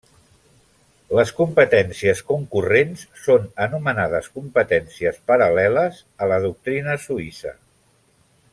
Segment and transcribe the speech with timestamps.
[1.17, 7.55] Les competències concurrents són anomenades competències paral·leles a la doctrina suïssa.